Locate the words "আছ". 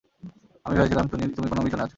1.83-1.89